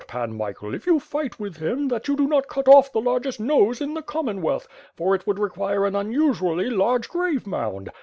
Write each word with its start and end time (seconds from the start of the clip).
Pan 0.07 0.35
Michael, 0.35 0.73
if 0.73 0.87
you 0.87 0.99
fight 0.99 1.39
with 1.39 1.57
him, 1.57 1.87
that 1.89 2.07
you 2.07 2.15
do 2.15 2.27
not 2.27 2.47
cut 2.47 2.67
off 2.67 2.91
the 2.91 2.99
largest 2.99 3.39
nose 3.39 3.79
in 3.81 3.93
the 3.93 4.01
Commonwealth, 4.01 4.67
for 4.95 5.13
it 5.13 5.27
would 5.27 5.37
require 5.37 5.85
an 5.85 5.95
unusually 5.95 6.71
large 6.71 7.07
grave 7.07 7.45
mound? 7.45 7.91